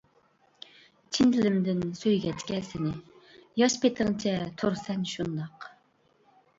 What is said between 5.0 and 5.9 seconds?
شۇنداق!